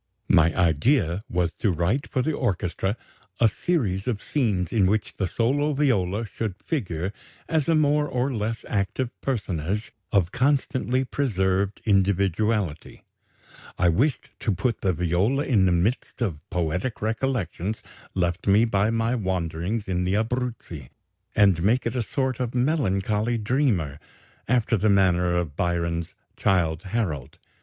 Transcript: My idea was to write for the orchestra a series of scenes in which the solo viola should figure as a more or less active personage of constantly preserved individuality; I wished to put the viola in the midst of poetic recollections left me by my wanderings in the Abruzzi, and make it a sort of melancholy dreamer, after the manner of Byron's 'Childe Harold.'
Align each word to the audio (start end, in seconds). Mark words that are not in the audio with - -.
My 0.29 0.51
idea 0.57 1.21
was 1.29 1.51
to 1.59 1.69
write 1.71 2.07
for 2.07 2.23
the 2.23 2.33
orchestra 2.33 2.97
a 3.39 3.47
series 3.47 4.07
of 4.07 4.23
scenes 4.23 4.73
in 4.73 4.87
which 4.87 5.13
the 5.17 5.27
solo 5.27 5.73
viola 5.73 6.25
should 6.25 6.55
figure 6.57 7.13
as 7.47 7.69
a 7.69 7.75
more 7.75 8.07
or 8.07 8.33
less 8.33 8.65
active 8.67 9.11
personage 9.21 9.93
of 10.11 10.31
constantly 10.31 11.05
preserved 11.05 11.81
individuality; 11.85 13.03
I 13.77 13.89
wished 13.89 14.31
to 14.39 14.51
put 14.55 14.81
the 14.81 14.91
viola 14.91 15.45
in 15.45 15.67
the 15.67 15.71
midst 15.71 16.19
of 16.19 16.39
poetic 16.49 16.99
recollections 17.03 17.83
left 18.15 18.47
me 18.47 18.65
by 18.65 18.89
my 18.89 19.13
wanderings 19.13 19.87
in 19.87 20.03
the 20.03 20.15
Abruzzi, 20.15 20.89
and 21.35 21.61
make 21.61 21.85
it 21.85 21.95
a 21.95 22.01
sort 22.01 22.39
of 22.39 22.55
melancholy 22.55 23.37
dreamer, 23.37 23.99
after 24.47 24.77
the 24.77 24.89
manner 24.89 25.37
of 25.37 25.55
Byron's 25.55 26.15
'Childe 26.37 26.81
Harold.' 26.85 27.37